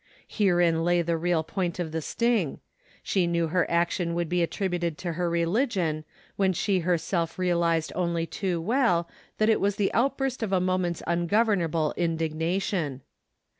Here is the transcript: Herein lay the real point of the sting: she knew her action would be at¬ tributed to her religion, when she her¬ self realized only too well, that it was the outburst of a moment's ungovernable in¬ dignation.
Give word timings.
Herein 0.27 0.83
lay 0.83 1.03
the 1.03 1.15
real 1.15 1.43
point 1.43 1.77
of 1.77 1.91
the 1.91 2.01
sting: 2.01 2.59
she 3.03 3.27
knew 3.27 3.49
her 3.49 3.69
action 3.69 4.15
would 4.15 4.29
be 4.29 4.39
at¬ 4.39 4.47
tributed 4.49 4.97
to 4.97 5.13
her 5.13 5.29
religion, 5.29 6.05
when 6.37 6.53
she 6.53 6.81
her¬ 6.81 6.99
self 6.99 7.37
realized 7.37 7.93
only 7.93 8.25
too 8.25 8.59
well, 8.59 9.07
that 9.37 9.47
it 9.47 9.61
was 9.61 9.75
the 9.75 9.93
outburst 9.93 10.41
of 10.41 10.51
a 10.51 10.59
moment's 10.59 11.03
ungovernable 11.05 11.93
in¬ 11.99 12.17
dignation. 12.17 13.01